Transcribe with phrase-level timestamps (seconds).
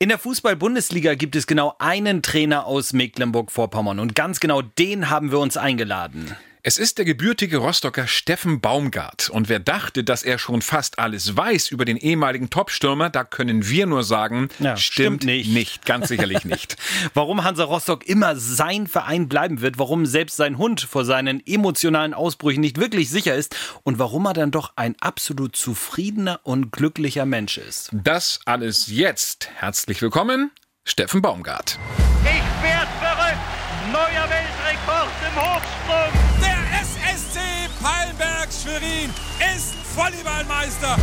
[0.00, 5.32] In der Fußball-Bundesliga gibt es genau einen Trainer aus Mecklenburg-Vorpommern und ganz genau den haben
[5.32, 6.36] wir uns eingeladen.
[6.68, 9.30] Es ist der gebürtige Rostocker Steffen Baumgart.
[9.30, 13.66] Und wer dachte, dass er schon fast alles weiß über den ehemaligen Topstürmer, da können
[13.70, 15.50] wir nur sagen, Ja, stimmt, stimmt nicht.
[15.50, 15.86] nicht.
[15.86, 16.76] Ganz sicherlich nicht.
[17.14, 22.12] Warum Hansa Rostock immer sein Verein bleiben wird, warum selbst sein Hund vor seinen emotionalen
[22.12, 27.24] Ausbrüchen nicht wirklich sicher ist und warum er dann doch ein absolut zufriedener und glücklicher
[27.24, 27.88] Mensch ist.
[27.94, 29.48] Das alles jetzt.
[29.54, 30.50] Herzlich willkommen,
[30.84, 31.78] Steffen Baumgart.
[32.24, 33.57] Ich werd verrückt!
[33.92, 36.12] Neuer Weltrekord im Hochsprung!
[36.42, 37.40] Der SSC
[37.82, 39.10] Palmberg Schwerin
[39.56, 40.96] ist Volleyballmeister.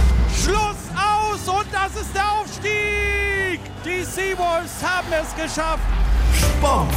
[0.44, 3.60] Schluss aus und das ist der Aufstieg.
[3.84, 5.82] Die Seawolves haben es geschafft.
[6.40, 6.94] Sport,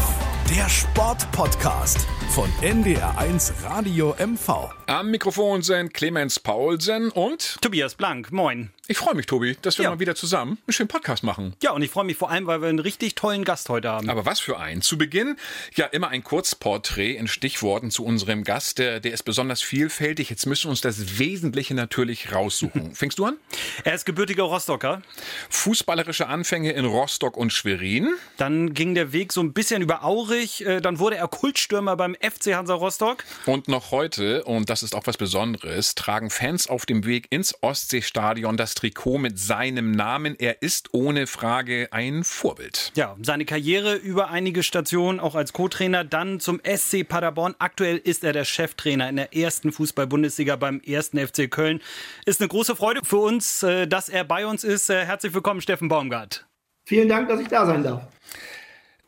[0.51, 4.71] der Sportpodcast von NDR1 Radio MV.
[4.87, 8.73] Am Mikrofon sind Clemens Paulsen und Tobias Blank, moin.
[8.89, 9.91] Ich freue mich, Tobi, dass wir Ja.
[9.91, 11.55] mal wieder zusammen einen schönen Podcast machen.
[11.63, 14.09] Ja, und ich freue mich vor allem, weil wir einen richtig tollen Gast heute haben.
[14.11, 14.83] Aber was für ein.
[14.83, 15.37] Zu Beginn
[15.77, 18.79] ja immer ein Kurzporträt in Stichworten zu unserem Gast.
[18.79, 20.31] Der, der ist besonders vielfältig.
[20.31, 22.95] Jetzt müssen wir uns das Wesentliche natürlich raussuchen.
[22.95, 23.37] Fängst du an?
[23.85, 25.03] Er ist gebürtiger Rostocker.
[25.51, 28.09] Fußballerische Anfänge in Rostock und Schwerin.
[28.39, 30.65] Dann ging der Weg so ein bisschen über Aurich.
[30.65, 33.25] Äh, Dann wurde er Kultstürmer beim FC Hansa Rostock.
[33.45, 37.55] Und noch heute, und das ist auch was Besonderes, tragen Fans auf dem Weg ins
[37.63, 40.37] Ostseestadion das Trikot mit seinem Namen.
[40.39, 42.93] Er ist ohne Frage ein Vorbild.
[42.95, 47.57] Ja, seine Karriere über einige Stationen, auch als Co-Trainer, dann zum SC Paderborn.
[47.59, 51.81] Aktuell ist er der Cheftrainer in der ersten Fußball-Bundesliga beim ersten FC Köln.
[52.25, 54.91] Ist eine große Freude für uns, äh, dass er bei uns ist.
[54.91, 56.47] Äh, Herzlich willkommen, Steffen Baumgart.
[56.87, 58.03] Vielen Dank, dass ich da sein darf.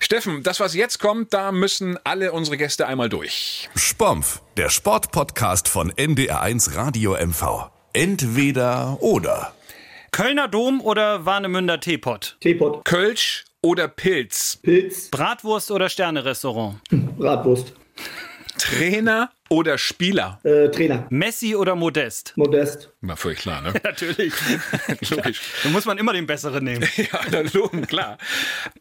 [0.00, 3.68] Steffen, das, was jetzt kommt, da müssen alle unsere Gäste einmal durch.
[3.76, 7.70] Spompf, der Sportpodcast von NDR1 Radio MV.
[7.92, 9.52] Entweder oder.
[10.12, 12.36] Kölner Dom oder Warnemünder Teepot?
[12.40, 14.58] Teepot, Kölsch oder Pilz?
[14.62, 16.80] Pilz, Bratwurst oder Sterne-Restaurant?
[16.90, 17.74] Bratwurst,
[18.58, 20.38] Trainer oder Spieler?
[20.44, 22.32] äh, Trainer, Messi oder Modest?
[22.36, 23.72] Modest, War völlig klar, ne?
[23.84, 24.32] Natürlich.
[25.10, 25.40] Logisch.
[25.64, 26.86] Da muss man immer den Besseren nehmen.
[26.96, 28.16] Ja, na, logen, klar.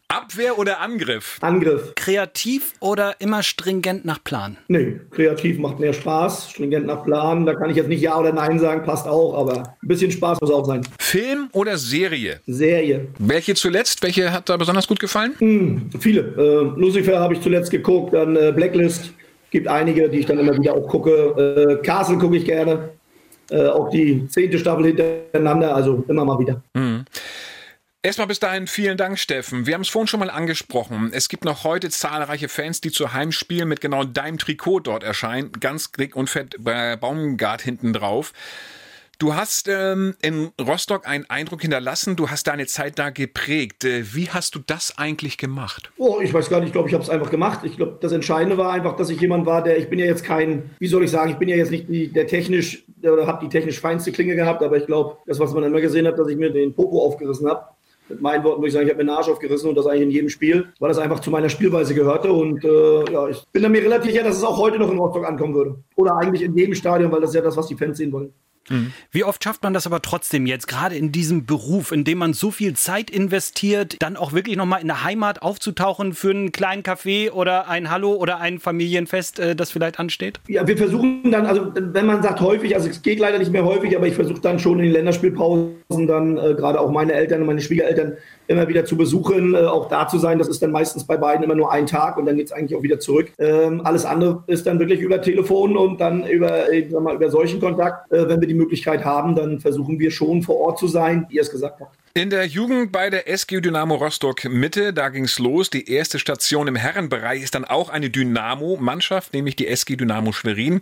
[0.07, 1.37] Abwehr oder Angriff?
[1.41, 1.93] Angriff.
[1.95, 4.57] Kreativ oder immer stringent nach Plan?
[4.67, 7.45] Nee, kreativ macht mehr Spaß, stringent nach Plan.
[7.45, 10.39] Da kann ich jetzt nicht Ja oder Nein sagen, passt auch, aber ein bisschen Spaß
[10.41, 10.81] muss auch sein.
[10.99, 12.41] Film oder Serie?
[12.45, 14.01] Serie, Welche zuletzt?
[14.03, 15.89] Welche hat da besonders gut gefallen?
[15.99, 16.21] viele.
[16.21, 19.11] Äh, Lucifer habe ich zuletzt geguckt, dann äh, Blacklist.
[19.51, 21.79] Gibt einige, die ich dann immer wieder auch gucke.
[21.79, 22.89] Äh, Castle gucke ich gerne.
[23.49, 26.61] Äh, auch die zehnte Staffel hintereinander, also immer mal wieder.
[28.01, 29.65] Erstmal bis dahin vielen Dank, Steffen.
[29.65, 31.11] Wir haben es vorhin schon mal angesprochen.
[31.11, 35.51] Es gibt noch heute zahlreiche Fans, die zu Heimspielen mit genau deinem Trikot dort erscheinen.
[35.59, 38.31] Ganz dick und fett bei Baumgart hinten drauf.
[39.19, 42.15] Du hast ähm, in Rostock einen Eindruck hinterlassen.
[42.15, 43.83] Du hast deine Zeit da geprägt.
[43.83, 45.91] Äh, wie hast du das eigentlich gemacht?
[45.97, 47.59] Oh, ich weiß gar nicht, ich glaube, ich habe es einfach gemacht.
[47.63, 50.23] Ich glaube, das Entscheidende war einfach, dass ich jemand war, der, ich bin ja jetzt
[50.23, 53.45] kein, wie soll ich sagen, ich bin ja jetzt nicht die, der technisch, oder habe
[53.45, 56.29] die technisch feinste Klinge gehabt, aber ich glaube, das, was man immer gesehen hat, dass
[56.29, 57.65] ich mir den Popo aufgerissen habe.
[58.07, 60.03] Mit meinen Worten würde ich sagen, ich habe mir den Arsch aufgerissen und das eigentlich
[60.03, 62.31] in jedem Spiel, weil das einfach zu meiner Spielweise gehörte.
[62.31, 65.27] Und äh, ja, ich bin mir relativ sicher, dass es auch heute noch in Rostock
[65.27, 65.75] ankommen würde.
[65.97, 68.33] Oder eigentlich in jedem Stadion, weil das ist ja das, was die Fans sehen wollen.
[69.11, 72.33] Wie oft schafft man das aber trotzdem jetzt, gerade in diesem Beruf, in dem man
[72.33, 76.83] so viel Zeit investiert, dann auch wirklich nochmal in der Heimat aufzutauchen für einen kleinen
[76.83, 80.39] Café oder ein Hallo oder ein Familienfest, äh, das vielleicht ansteht?
[80.47, 83.65] Ja, wir versuchen dann, also wenn man sagt häufig, also es geht leider nicht mehr
[83.65, 87.41] häufig, aber ich versuche dann schon in den Länderspielpausen dann äh, gerade auch meine Eltern
[87.41, 88.17] und meine Schwiegereltern
[88.49, 90.39] immer wieder zu besuchen, äh, auch da zu sein.
[90.39, 92.77] Das ist dann meistens bei beiden immer nur ein Tag und dann geht es eigentlich
[92.77, 93.31] auch wieder zurück.
[93.37, 97.29] Ähm, alles andere ist dann wirklich über Telefon und dann über, ich sag mal, über
[97.29, 98.11] solchen Kontakt.
[98.11, 101.35] Äh, wenn wir die Möglichkeit haben, dann versuchen wir schon vor Ort zu sein, wie
[101.35, 101.95] ihr es gesagt habt.
[102.15, 105.69] In der Jugend bei der SG Dynamo Rostock Mitte, da ging's los.
[105.69, 110.81] Die erste Station im Herrenbereich ist dann auch eine Dynamo-Mannschaft, nämlich die SG Dynamo Schwerin.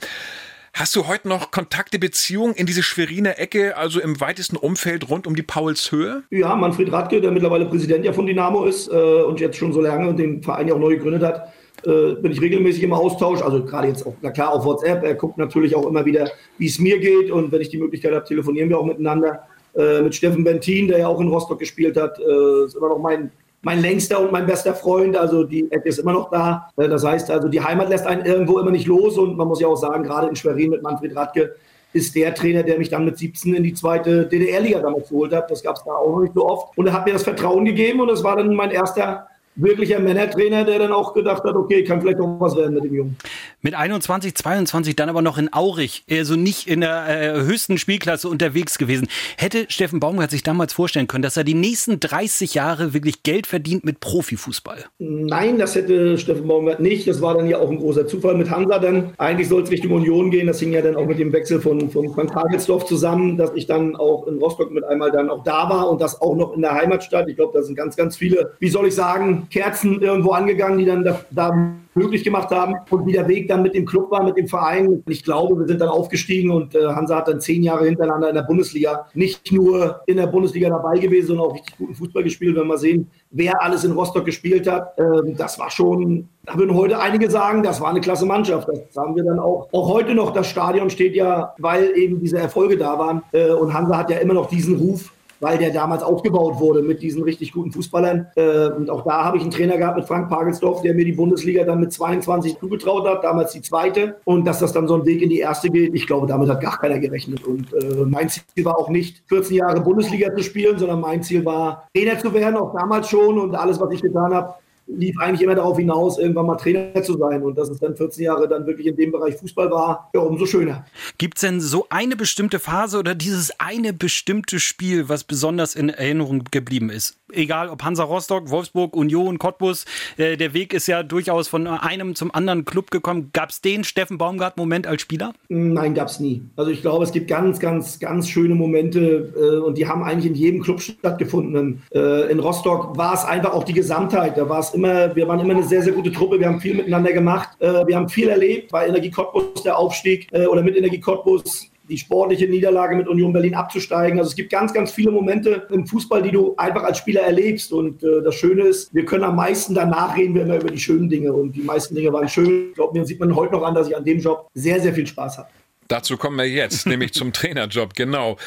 [0.79, 5.25] Hast du heute noch Kontakte, Beziehungen in diese Schweriner Ecke, also im weitesten Umfeld rund
[5.25, 6.21] um die Paulshöhe?
[6.29, 9.81] Ja, Manfred Radke, der mittlerweile Präsident ja von Dynamo ist äh, und jetzt schon so
[9.81, 11.51] lange den Verein ja auch neu gegründet hat,
[11.83, 13.41] äh, bin ich regelmäßig im Austausch.
[13.41, 15.03] Also gerade jetzt auch, na klar, auf WhatsApp.
[15.03, 16.29] Er guckt natürlich auch immer wieder,
[16.59, 19.47] wie es mir geht und wenn ich die Möglichkeit habe, telefonieren wir auch miteinander.
[19.73, 22.99] Äh, mit Steffen Bentin, der ja auch in Rostock gespielt hat, äh, ist immer noch
[22.99, 23.31] mein,
[23.61, 25.15] mein längster und mein bester Freund.
[25.17, 26.69] Also die Ecke ist immer noch da.
[26.77, 29.59] Äh, das heißt also, die Heimat lässt einen irgendwo immer nicht los und man muss
[29.59, 31.55] ja auch sagen, gerade in Schwerin mit Manfred Radke,
[31.93, 35.49] ist der Trainer, der mich dann mit 17 in die zweite DDR-Liga damals geholt hat.
[35.49, 36.77] Das gab es da auch noch nicht so oft.
[36.77, 39.27] Und er hat mir das Vertrauen gegeben und das war dann mein erster
[39.57, 42.93] wirklicher Männertrainer, der dann auch gedacht hat, okay, kann vielleicht noch was werden mit dem
[42.93, 43.17] Jungen.
[43.61, 48.29] Mit 21, 22 dann aber noch in Aurich, also nicht in der äh, höchsten Spielklasse
[48.29, 49.07] unterwegs gewesen.
[49.37, 53.47] Hätte Steffen Baumgart sich damals vorstellen können, dass er die nächsten 30 Jahre wirklich Geld
[53.47, 54.85] verdient mit Profifußball?
[54.99, 57.07] Nein, das hätte Steffen Baumgart nicht.
[57.07, 59.13] Das war dann ja auch ein großer Zufall mit Hansa dann.
[59.17, 60.47] Eigentlich soll es Richtung Union gehen.
[60.47, 63.65] Das hing ja dann auch mit dem Wechsel von, von Frank Hagelsdorf zusammen, dass ich
[63.65, 66.61] dann auch in Rostock mit einmal dann auch da war und das auch noch in
[66.61, 67.27] der Heimatstadt.
[67.27, 70.85] Ich glaube, da sind ganz, ganz viele, wie soll ich sagen, Kerzen irgendwo angegangen, die
[70.85, 74.23] dann da, da möglich gemacht haben und wie der Weg dann mit dem Club war,
[74.23, 75.03] mit dem Verein.
[75.07, 78.35] Ich glaube, wir sind dann aufgestiegen und äh, Hansa hat dann zehn Jahre hintereinander in
[78.35, 82.55] der Bundesliga nicht nur in der Bundesliga dabei gewesen, sondern auch richtig guten Fußball gespielt.
[82.55, 86.75] Wenn wir sehen, wer alles in Rostock gespielt hat, äh, das war schon, da würden
[86.75, 88.67] heute einige sagen, das war eine klasse Mannschaft.
[88.67, 89.67] Das haben wir dann auch.
[89.71, 93.23] Auch heute noch, das Stadion steht ja, weil eben diese Erfolge da waren.
[93.31, 97.01] Äh, und Hansa hat ja immer noch diesen Ruf, weil der damals aufgebaut wurde mit
[97.01, 98.27] diesen richtig guten Fußballern.
[98.35, 101.13] Äh, und auch da habe ich einen Trainer gehabt mit Frank Pagelsdorf, der mir die
[101.13, 104.17] Bundesliga dann mit 22 zugetraut hat, damals die zweite.
[104.25, 106.61] Und dass das dann so ein Weg in die erste geht, ich glaube, damit hat
[106.61, 107.45] gar keiner gerechnet.
[107.45, 111.45] Und äh, mein Ziel war auch nicht, 14 Jahre Bundesliga zu spielen, sondern mein Ziel
[111.45, 113.39] war, Trainer zu werden, auch damals schon.
[113.39, 114.53] Und alles, was ich getan habe,
[114.87, 117.43] lief eigentlich immer darauf hinaus, irgendwann mal Trainer zu sein.
[117.43, 120.45] Und dass es dann 14 Jahre dann wirklich in dem Bereich Fußball war, ja, umso
[120.45, 120.85] schöner.
[121.17, 125.89] Gibt es denn so eine bestimmte Phase oder dieses eine bestimmte Spiel, was besonders in
[125.89, 127.17] Erinnerung geblieben ist?
[127.33, 129.85] Egal ob Hansa Rostock, Wolfsburg, Union, Cottbus,
[130.15, 133.31] äh, der Weg ist ja durchaus von einem zum anderen Club gekommen.
[133.33, 135.33] Gab es den Steffen Baumgart-Moment als Spieler?
[135.49, 136.43] Nein, gab es nie.
[136.55, 140.27] Also ich glaube, es gibt ganz, ganz, ganz schöne Momente äh, und die haben eigentlich
[140.27, 141.83] in jedem Club stattgefunden.
[141.93, 144.37] Äh, in Rostock war es einfach auch die Gesamtheit.
[144.37, 146.39] Da war es immer, wir waren immer eine sehr, sehr gute Truppe.
[146.39, 147.49] Wir haben viel miteinander gemacht.
[147.59, 148.71] Äh, wir haben viel erlebt.
[148.71, 153.31] Bei Energie Cottbus der Aufstieg äh, oder mit Energie Cottbus die sportliche Niederlage mit Union
[153.31, 154.19] Berlin abzusteigen.
[154.19, 157.71] Also es gibt ganz, ganz viele Momente im Fußball, die du einfach als Spieler erlebst.
[157.71, 160.79] Und äh, das Schöne ist, wir können am meisten danach reden wir immer über die
[160.79, 161.31] schönen Dinge.
[161.33, 162.69] Und die meisten Dinge waren schön.
[162.69, 164.93] Ich glaube, mir sieht man heute noch an, dass ich an dem Job sehr, sehr
[164.93, 165.47] viel Spaß habe.
[165.87, 168.37] Dazu kommen wir jetzt, nämlich zum Trainerjob, genau.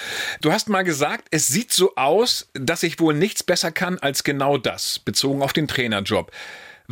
[0.40, 4.24] Du hast mal gesagt, es sieht so aus, dass ich wohl nichts besser kann als
[4.24, 6.30] genau das, bezogen auf den Trainerjob.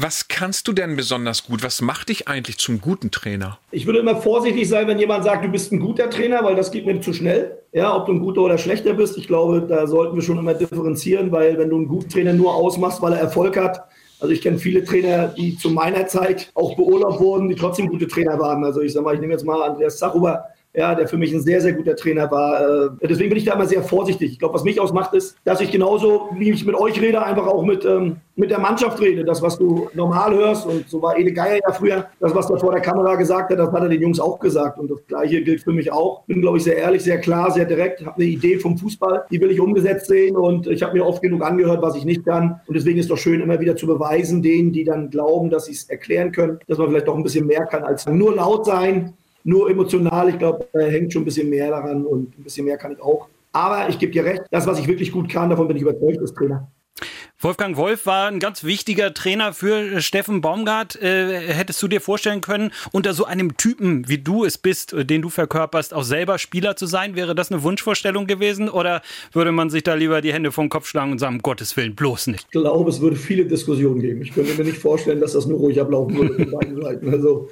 [0.00, 1.64] Was kannst du denn besonders gut?
[1.64, 3.58] Was macht dich eigentlich zum guten Trainer?
[3.72, 6.70] Ich würde immer vorsichtig sein, wenn jemand sagt, du bist ein guter Trainer, weil das
[6.70, 7.58] geht mir zu schnell.
[7.72, 10.54] Ja, ob du ein guter oder schlechter bist, ich glaube, da sollten wir schon immer
[10.54, 13.88] differenzieren, weil wenn du einen guten Trainer nur ausmachst, weil er Erfolg hat,
[14.20, 18.08] also ich kenne viele Trainer, die zu meiner Zeit auch beurlaubt wurden, die trotzdem gute
[18.08, 18.64] Trainer waren.
[18.64, 20.44] Also ich sage mal, ich nehme jetzt mal Andreas Zachuber,
[20.78, 22.86] ja, der für mich ein sehr, sehr guter Trainer war.
[23.02, 24.30] Äh, deswegen bin ich da immer sehr vorsichtig.
[24.30, 27.48] Ich glaube, was mich ausmacht, ist, dass ich genauso, wie ich mit euch rede, einfach
[27.48, 29.24] auch mit, ähm, mit der Mannschaft rede.
[29.24, 32.58] Das, was du normal hörst, und so war Ede Geier ja früher, das, was er
[32.58, 34.78] vor der Kamera gesagt hat, das hat er den Jungs auch gesagt.
[34.78, 36.22] Und das Gleiche gilt für mich auch.
[36.26, 39.40] Bin, glaube ich, sehr ehrlich, sehr klar, sehr direkt, habe eine Idee vom Fußball, die
[39.40, 40.36] will ich umgesetzt sehen.
[40.36, 42.60] Und ich habe mir oft genug angehört, was ich nicht kann.
[42.68, 45.64] Und deswegen ist es doch schön, immer wieder zu beweisen, denen, die dann glauben, dass
[45.64, 48.64] sie es erklären können, dass man vielleicht doch ein bisschen mehr kann, als nur laut
[48.64, 49.14] sein
[49.48, 50.28] nur emotional.
[50.28, 53.00] Ich glaube, da hängt schon ein bisschen mehr daran und ein bisschen mehr kann ich
[53.00, 53.28] auch.
[53.52, 56.18] Aber ich gebe dir recht, das, was ich wirklich gut kann, davon bin ich überzeugt
[56.18, 56.70] als Trainer.
[57.40, 61.00] Wolfgang Wolf war ein ganz wichtiger Trainer für Steffen Baumgart.
[61.00, 65.04] Äh, hättest du dir vorstellen können, unter so einem Typen, wie du es bist, äh,
[65.04, 67.14] den du verkörperst, auch selber Spieler zu sein?
[67.14, 68.68] Wäre das eine Wunschvorstellung gewesen?
[68.68, 69.02] Oder
[69.32, 71.94] würde man sich da lieber die Hände vom Kopf schlagen und sagen, um Gottes Willen,
[71.94, 72.44] bloß nicht?
[72.44, 74.20] Ich glaube, es würde viele Diskussionen geben.
[74.20, 77.08] Ich könnte mir nicht vorstellen, dass das nur ruhig ablaufen würde von beiden Seiten.
[77.08, 77.48] Also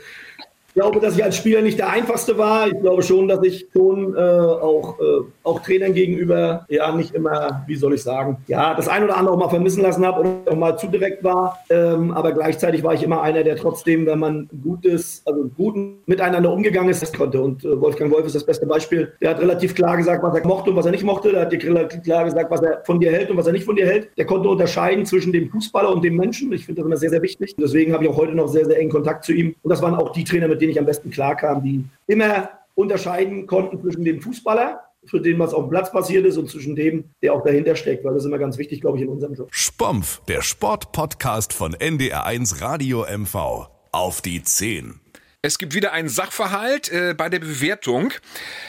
[0.77, 2.69] glaube, dass ich als Spieler nicht der einfachste war.
[2.69, 7.65] Ich glaube schon, dass ich schon äh, auch, äh, auch Trainern gegenüber ja nicht immer,
[7.67, 10.53] wie soll ich sagen, ja, das ein oder andere auch mal vermissen lassen habe oder
[10.53, 11.59] auch mal zu direkt war.
[11.71, 16.53] Ähm, aber gleichzeitig war ich immer einer, der trotzdem, wenn man gutes, also guten miteinander
[16.53, 17.41] umgegangen ist, das konnte.
[17.41, 19.13] Und äh, Wolfgang Wolf ist das beste Beispiel.
[19.21, 21.31] Der hat relativ klar gesagt, was er mochte und was er nicht mochte.
[21.33, 23.65] Der hat dir relativ klar gesagt, was er von dir hält und was er nicht
[23.65, 24.11] von dir hält.
[24.19, 26.53] Der konnte unterscheiden zwischen dem Fußballer und dem Menschen.
[26.53, 27.55] Ich finde das immer sehr, sehr wichtig.
[27.59, 29.55] Deswegen habe ich auch heute noch sehr, sehr engen Kontakt zu ihm.
[29.63, 33.47] Und das waren auch die Trainer, mit denen ich am besten klarkam, die immer unterscheiden
[33.47, 37.11] konnten zwischen dem Fußballer, für den was auf dem Platz passiert ist und zwischen dem,
[37.23, 39.49] der auch dahinter steckt, weil das ist immer ganz wichtig, glaube ich, in unserem Job.
[39.51, 43.69] Spompf, der Sportpodcast von NDR1 Radio MV.
[43.93, 45.01] Auf die 10.
[45.43, 48.13] Es gibt wieder einen Sachverhalt äh, bei der Bewertung.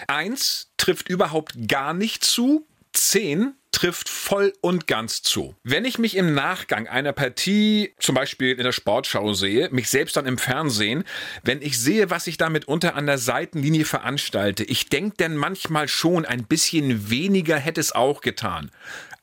[0.08, 2.67] Eins trifft überhaupt gar nicht zu.
[2.94, 5.53] Zehn trifft voll und ganz zu.
[5.63, 10.17] Wenn ich mich im Nachgang einer Partie, zum Beispiel in der Sportschau sehe, mich selbst
[10.17, 11.03] dann im Fernsehen,
[11.43, 15.88] wenn ich sehe, was ich damit unter an der Seitenlinie veranstalte, ich denke denn manchmal
[15.88, 18.72] schon, ein bisschen weniger hätte es auch getan.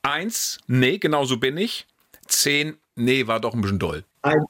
[0.03, 1.85] Eins, nee, genau so bin ich.
[2.25, 4.05] Zehn, nee, war doch ein bisschen doll.
[4.21, 4.45] Eins,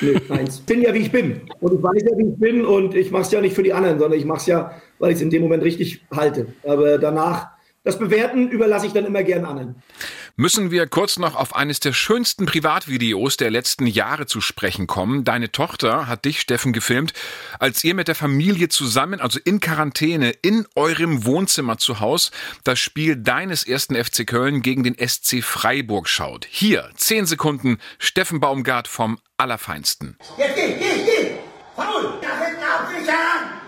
[0.00, 0.60] nee, eins.
[0.60, 1.50] Ich bin ja, wie ich bin.
[1.58, 2.64] Und ich weiß ja, wie ich bin.
[2.64, 5.10] Und ich mache es ja nicht für die anderen, sondern ich mache es ja, weil
[5.10, 6.54] ich es in dem Moment richtig halte.
[6.62, 7.57] Aber danach
[7.88, 9.82] das Bewerten überlasse ich dann immer gern anderen.
[10.36, 15.24] müssen wir kurz noch auf eines der schönsten Privatvideos der letzten Jahre zu sprechen kommen.
[15.24, 17.14] Deine Tochter hat dich, Steffen, gefilmt,
[17.58, 22.30] als ihr mit der Familie zusammen, also in Quarantäne, in eurem Wohnzimmer zu Hause,
[22.62, 26.46] das Spiel deines ersten FC Köln gegen den SC Freiburg schaut.
[26.50, 30.18] Hier, zehn Sekunden, Steffen Baumgart vom Allerfeinsten.
[30.36, 31.30] Jetzt geh, geh, geh!
[31.74, 32.18] Faul!
[32.20, 33.60] Da hinten absichern!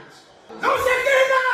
[0.60, 1.50] Los, jetzt geh da!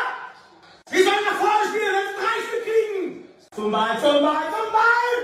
[0.88, 3.25] Wir sollen nach vorne spielen, wenn wir drei Stück kriegen!
[3.56, 5.16] Zum Ball, zum Ball, zum Ball!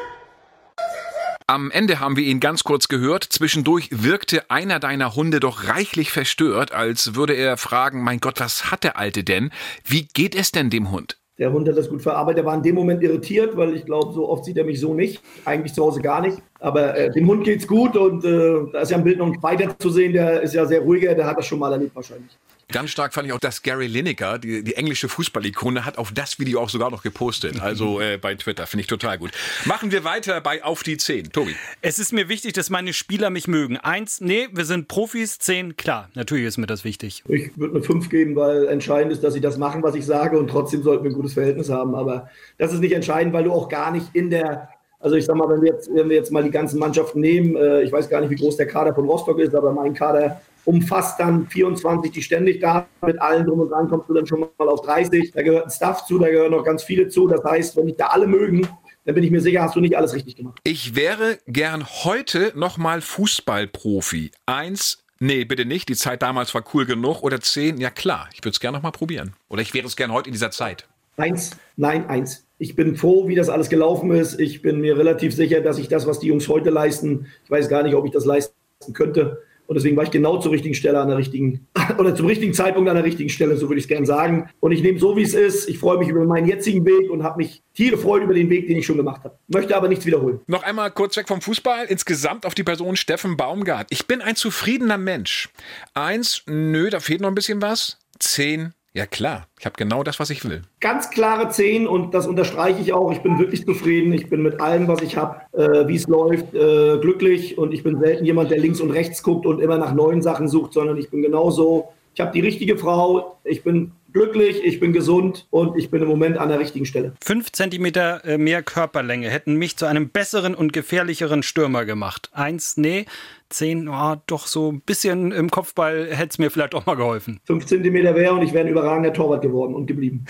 [1.47, 3.25] Am Ende haben wir ihn ganz kurz gehört.
[3.25, 8.71] Zwischendurch wirkte einer deiner Hunde doch reichlich verstört, als würde er fragen, mein Gott, was
[8.71, 9.51] hat der Alte denn?
[9.85, 11.19] Wie geht es denn dem Hund?
[11.37, 12.45] Der Hund hat das gut verarbeitet.
[12.45, 14.95] Er war in dem Moment irritiert, weil ich glaube, so oft sieht er mich so
[14.95, 15.21] nicht.
[15.45, 16.39] Eigentlich zu Hause gar nicht.
[16.59, 19.43] Aber äh, dem Hund geht's gut und äh, da ist ja im Bild noch ein
[19.43, 20.15] weiter zu sehen.
[20.15, 21.15] Der ist ja sehr ruhiger.
[21.15, 22.39] Der hat das schon mal erlebt wahrscheinlich.
[22.71, 26.39] Ganz stark fand ich auch, dass Gary Lineker, die, die englische Fußballikone, hat auf das
[26.39, 27.61] Video auch sogar noch gepostet.
[27.61, 28.67] Also äh, bei Twitter.
[28.67, 29.31] Finde ich total gut.
[29.65, 31.33] Machen wir weiter bei Auf die 10.
[31.33, 31.55] Tobi.
[31.81, 33.77] Es ist mir wichtig, dass meine Spieler mich mögen.
[33.77, 35.39] Eins, nee, wir sind Profis.
[35.39, 37.23] Zehn, klar, natürlich ist mir das wichtig.
[37.29, 40.39] Ich würde eine 5 geben, weil entscheidend ist, dass sie das machen, was ich sage
[40.39, 41.95] und trotzdem sollten wir ein gutes Verhältnis haben.
[41.95, 44.69] Aber das ist nicht entscheidend, weil du auch gar nicht in der
[45.03, 47.57] also ich sag mal, wenn wir jetzt, wenn wir jetzt mal die ganzen Mannschaften nehmen,
[47.57, 50.41] äh, ich weiß gar nicht, wie groß der Kader von Rostock ist, aber mein Kader
[50.65, 54.41] umfasst dann 24, die ständig da mit allen drum und dran, kommst du dann schon
[54.41, 55.33] mal auf 30.
[55.33, 57.27] Da gehört ein Staff zu, da gehören noch ganz viele zu.
[57.27, 58.67] Das heißt, wenn dich da alle mögen,
[59.05, 60.59] dann bin ich mir sicher, hast du nicht alles richtig gemacht.
[60.65, 64.31] Ich wäre gern heute nochmal Fußballprofi.
[64.47, 67.23] Eins, nee, bitte nicht, die Zeit damals war cool genug.
[67.23, 69.35] Oder zehn, ja klar, ich würde es gerne nochmal probieren.
[69.49, 70.87] Oder ich wäre es gern heute in dieser Zeit.
[71.17, 72.45] Eins, nein, eins.
[72.59, 74.39] Ich bin froh, wie das alles gelaufen ist.
[74.39, 77.69] Ich bin mir relativ sicher, dass ich das, was die Jungs heute leisten, ich weiß
[77.69, 78.55] gar nicht, ob ich das leisten
[78.93, 79.43] könnte.
[79.67, 81.67] Und deswegen war ich genau zur richtigen Stelle an der richtigen,
[81.99, 84.51] oder zum richtigen Zeitpunkt an der richtigen Stelle, so würde ich es gerne sagen.
[84.61, 85.69] Und ich nehme so, wie es ist.
[85.69, 88.67] Ich freue mich über meinen jetzigen Weg und habe mich tiere freut über den Weg,
[88.67, 89.39] den ich schon gemacht habe.
[89.49, 90.41] Möchte aber nichts wiederholen.
[90.47, 93.87] Noch einmal kurz weg vom Fußball, insgesamt auf die Person Steffen Baumgart.
[93.91, 95.49] Ich bin ein zufriedener Mensch.
[95.95, 97.99] Eins, nö, da fehlt noch ein bisschen was.
[98.19, 100.63] Zehn, ja klar, ich habe genau das, was ich will.
[100.81, 103.11] Ganz klare 10 und das unterstreiche ich auch.
[103.11, 104.13] Ich bin wirklich zufrieden.
[104.13, 107.83] Ich bin mit allem, was ich habe, äh, wie es läuft, äh, glücklich und ich
[107.83, 110.99] bin selten jemand, der links und rechts guckt und immer nach neuen Sachen sucht, sondern
[110.99, 111.89] ich bin genauso.
[112.15, 113.39] Ich habe die richtige Frau.
[113.45, 117.15] Ich bin glücklich, ich bin gesund und ich bin im Moment an der richtigen Stelle.
[117.25, 122.31] Fünf Zentimeter äh, mehr Körperlänge hätten mich zu einem besseren und gefährlicheren Stürmer gemacht.
[122.33, 123.07] Eins, nee.
[123.53, 127.41] Zehn, oh, doch so ein bisschen im Kopfball hätte es mir vielleicht auch mal geholfen.
[127.45, 130.25] Fünf Zentimeter wäre und ich wäre ein überragender Torwart geworden und geblieben.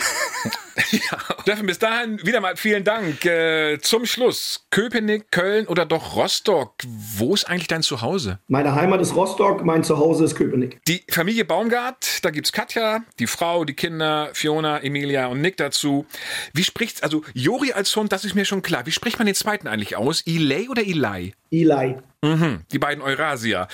[0.91, 1.19] ja.
[1.43, 3.25] Steffen, bis dahin wieder mal vielen Dank.
[3.25, 6.75] Äh, zum Schluss, Köpenick, Köln oder doch Rostock?
[7.17, 8.38] Wo ist eigentlich dein Zuhause?
[8.49, 10.81] Meine Heimat ist Rostock, mein Zuhause ist Köpenick.
[10.87, 15.57] Die Familie Baumgart, da gibt es Katja, die Frau, die Kinder, Fiona, Emilia und Nick
[15.57, 16.07] dazu.
[16.55, 18.87] Wie spricht's, also Jori als Hund, das ist mir schon klar.
[18.87, 20.23] Wie spricht man den zweiten eigentlich aus?
[20.26, 21.35] Eli oder Eli?
[21.50, 21.97] Eli.
[22.25, 23.67] Mhm, die beiden Eurasier.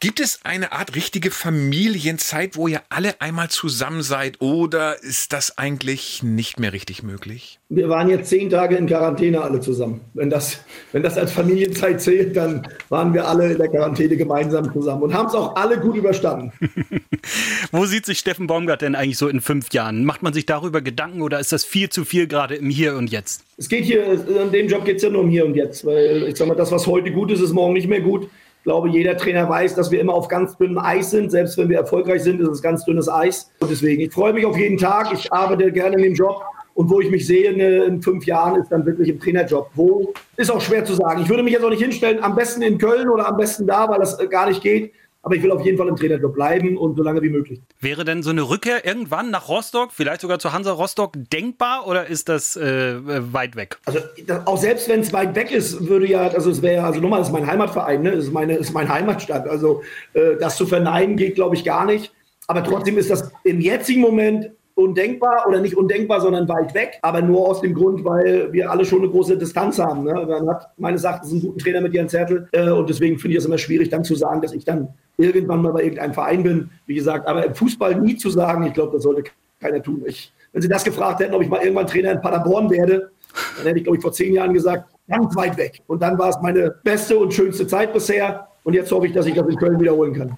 [0.00, 5.58] Gibt es eine Art richtige Familienzeit, wo ihr alle einmal zusammen seid oder ist das
[5.58, 7.60] eigentlich nicht mehr richtig möglich?
[7.68, 10.00] Wir waren jetzt zehn Tage in Quarantäne alle zusammen.
[10.12, 10.58] Wenn das,
[10.90, 15.14] wenn das als Familienzeit zählt, dann waren wir alle in der Quarantäne gemeinsam zusammen und
[15.14, 16.52] haben es auch alle gut überstanden.
[17.70, 20.04] wo sieht sich Steffen Baumgart denn eigentlich so in fünf Jahren?
[20.04, 23.12] Macht man sich darüber Gedanken oder ist das viel zu viel gerade im Hier und
[23.12, 23.44] Jetzt?
[23.56, 26.24] Es geht hier, in dem Job geht es ja nur um Hier und Jetzt, weil
[26.28, 28.24] ich sag mal, das, was heute gut ist, ist morgen nicht mehr gut.
[28.24, 31.30] Ich glaube, jeder Trainer weiß, dass wir immer auf ganz dünnem Eis sind.
[31.30, 33.50] Selbst wenn wir erfolgreich sind, ist es ganz dünnes Eis.
[33.60, 35.12] Und deswegen, ich freue mich auf jeden Tag.
[35.12, 36.42] Ich arbeite gerne in dem Job.
[36.72, 39.70] Und wo ich mich sehe in fünf Jahren, ist dann wirklich im Trainerjob.
[39.74, 41.22] Wo ist auch schwer zu sagen.
[41.22, 43.88] Ich würde mich jetzt auch nicht hinstellen, am besten in Köln oder am besten da,
[43.88, 44.92] weil das gar nicht geht.
[45.24, 47.60] Aber ich will auf jeden Fall im Trainerjob bleiben und so lange wie möglich.
[47.80, 52.06] Wäre denn so eine Rückkehr irgendwann nach Rostock, vielleicht sogar zu Hansa Rostock, denkbar oder
[52.06, 52.96] ist das äh,
[53.32, 53.78] weit weg?
[53.86, 54.00] Also
[54.44, 57.28] auch selbst wenn es weit weg ist, würde ja, also es wäre, also nochmal, das
[57.28, 58.12] ist mein Heimatverein, ne?
[58.12, 59.48] das ist meine, das ist meine Heimatstadt.
[59.48, 62.12] Also äh, das zu verneinen geht, glaube ich, gar nicht.
[62.46, 66.98] Aber trotzdem ist das im jetzigen Moment undenkbar oder nicht undenkbar, sondern weit weg.
[67.02, 70.04] Aber nur aus dem Grund, weil wir alle schon eine große Distanz haben.
[70.04, 70.12] Ne?
[70.12, 73.38] Man hat meines Erachtens einen guten Trainer mit Jan Zertel äh, und deswegen finde ich
[73.38, 76.70] es immer schwierig, dann zu sagen, dass ich dann irgendwann mal bei irgendeinem Verein bin.
[76.86, 80.02] Wie gesagt, aber im Fußball nie zu sagen, ich glaube, das sollte keiner tun.
[80.06, 83.10] Ich, wenn Sie das gefragt hätten, ob ich mal irgendwann Trainer in Paderborn werde,
[83.56, 85.82] dann hätte ich, glaube ich, vor zehn Jahren gesagt, ganz weit weg.
[85.86, 88.48] Und dann war es meine beste und schönste Zeit bisher.
[88.64, 90.36] Und jetzt hoffe ich, dass ich das in Köln wiederholen kann.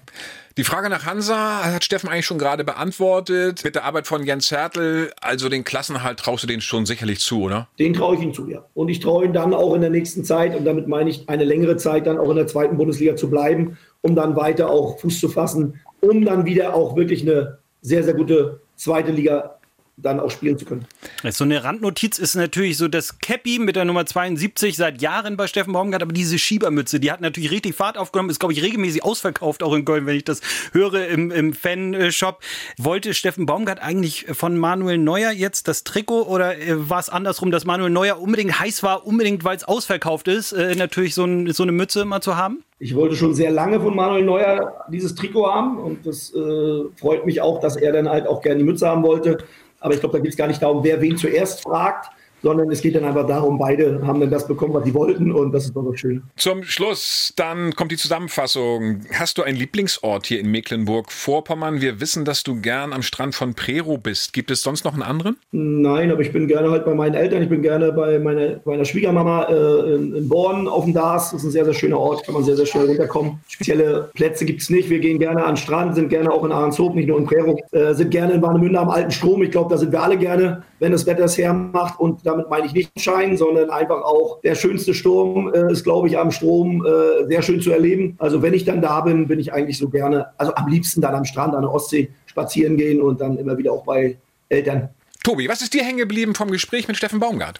[0.57, 3.63] Die Frage nach Hansa hat Steffen eigentlich schon gerade beantwortet.
[3.63, 7.43] Mit der Arbeit von Jens Hertel, also den Klassenhalt traust du den schon sicherlich zu,
[7.43, 7.67] oder?
[7.77, 8.65] Den traue ich ihm zu, ja.
[8.73, 11.43] Und ich traue ihm dann auch in der nächsten Zeit, und damit meine ich eine
[11.43, 15.19] längere Zeit, dann auch in der zweiten Bundesliga zu bleiben, um dann weiter auch Fuß
[15.19, 19.56] zu fassen, um dann wieder auch wirklich eine sehr, sehr gute zweite Liga
[19.97, 20.85] dann auch spielen zu können.
[21.29, 25.47] So eine Randnotiz ist natürlich so das Cappy mit der Nummer 72 seit Jahren bei
[25.47, 29.03] Steffen Baumgart, aber diese Schiebermütze, die hat natürlich richtig Fahrt aufgenommen, ist glaube ich regelmäßig
[29.03, 32.43] ausverkauft, auch in Köln, wenn ich das höre im, im Fanshop.
[32.77, 37.49] Wollte Steffen Baumgart eigentlich von Manuel Neuer jetzt das Trikot oder äh, war es andersrum,
[37.49, 41.51] dass Manuel Neuer unbedingt heiß war, unbedingt weil es ausverkauft ist, äh, natürlich so, ein,
[41.53, 42.63] so eine Mütze mal zu haben?
[42.79, 47.25] Ich wollte schon sehr lange von Manuel Neuer dieses Trikot haben und das äh, freut
[47.25, 49.39] mich auch, dass er dann halt auch gerne die Mütze haben wollte.
[49.79, 52.11] Aber ich glaube, da geht es gar nicht darum, wer wen zuerst fragt,
[52.43, 55.51] sondern es geht dann einfach darum, beide haben dann das bekommen, was sie wollten und
[55.51, 56.23] das ist doch so schön.
[56.35, 59.01] Zum Schluss, dann kommt die Zusammenfassung.
[59.13, 61.81] Hast du einen Lieblingsort hier in Mecklenburg-Vorpommern?
[61.81, 64.33] Wir wissen, dass du gern am Strand von Prero bist.
[64.33, 65.37] Gibt es sonst noch einen anderen?
[65.51, 68.85] Nein, aber ich bin gerne halt bei meinen Eltern, ich bin gerne bei meiner, meiner
[68.85, 71.31] Schwiegermama äh, in, in Born auf dem Dars.
[71.31, 73.39] Das ist ein sehr, sehr schöner Ort, kann man sehr, sehr schnell runterkommen.
[73.47, 74.89] Spezielle Plätze gibt es nicht.
[74.89, 77.59] Wir gehen gerne an den Strand, sind gerne auch in Ahrenshoop, nicht nur in Prero,
[77.71, 79.41] äh, sind gerne in Warnemünde am alten Strom.
[79.41, 82.65] Ich glaube, da sind wir alle gerne, wenn das Wetter es hermacht und damit meine
[82.65, 86.85] ich nicht Schein, sondern einfach auch der schönste Sturm äh, ist, glaube ich, am Strom
[86.85, 88.15] äh, sehr schön zu erleben.
[88.19, 91.15] Also wenn ich dann da bin, bin ich eigentlich so gerne, also am liebsten dann
[91.15, 94.17] am Strand an der Ostsee spazieren gehen und dann immer wieder auch bei
[94.49, 94.89] Eltern.
[95.23, 97.59] Tobi, was ist dir hängen geblieben vom Gespräch mit Steffen Baumgart?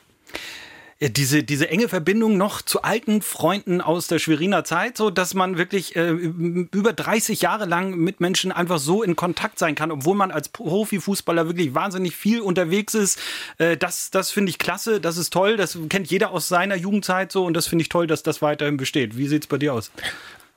[1.00, 5.36] Ja, diese, diese enge Verbindung noch zu alten Freunden aus der Schweriner Zeit, so dass
[5.36, 9.92] man wirklich äh, über 30 Jahre lang mit Menschen einfach so in Kontakt sein kann,
[9.92, 13.20] obwohl man als Profifußballer wirklich wahnsinnig viel unterwegs ist.
[13.60, 17.32] Äh, das das finde ich klasse, das ist toll, das kennt jeder aus seiner Jugendzeit
[17.32, 19.18] so und das finde ich toll, dass das weiterhin besteht.
[19.18, 19.92] Wie sieht's bei dir aus?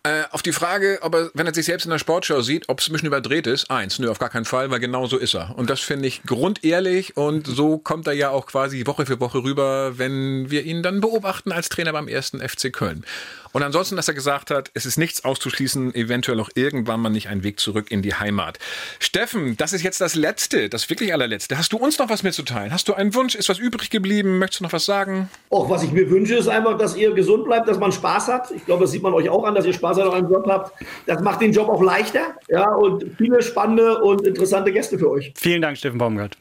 [0.02, 2.80] Äh, auf die Frage, ob er, wenn er sich selbst in der Sportschau sieht, ob
[2.80, 5.34] es ein bisschen überdreht ist, eins, nö, auf gar keinen Fall, weil genau so ist
[5.34, 5.54] er.
[5.58, 9.44] Und das finde ich grundehrlich und so kommt er ja auch quasi Woche für Woche
[9.44, 13.04] rüber, wenn wir ihn dann beobachten als Trainer beim ersten FC Köln.
[13.52, 17.28] Und ansonsten, dass er gesagt hat, es ist nichts auszuschließen, eventuell auch irgendwann mal nicht
[17.28, 18.58] ein Weg zurück in die Heimat.
[18.98, 21.58] Steffen, das ist jetzt das Letzte, das wirklich allerletzte.
[21.58, 22.72] Hast du uns noch was mitzuteilen?
[22.72, 23.34] Hast du einen Wunsch?
[23.34, 24.38] Ist was übrig geblieben?
[24.38, 25.28] Möchtest du noch was sagen?
[25.50, 28.50] Auch was ich mir wünsche, ist einfach, dass ihr gesund bleibt, dass man Spaß hat.
[28.52, 30.72] Ich glaube, das sieht man euch auch an, dass ihr Spaß an eurem Job habt.
[31.06, 32.36] Das macht den Job auch leichter.
[32.48, 35.32] Ja, und viele spannende und interessante Gäste für euch.
[35.36, 36.36] Vielen Dank, Steffen Baumgart.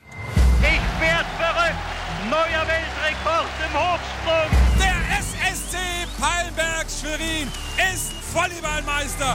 [8.33, 9.33] Volleyballmeister.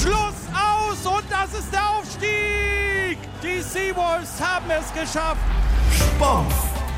[0.00, 3.18] Schluss aus und das ist der Aufstieg.
[3.42, 5.40] Die Seawolves haben es geschafft.
[5.92, 6.52] Sport,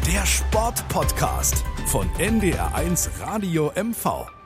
[0.07, 4.38] der Sportpodcast von NDR1 Radio MV.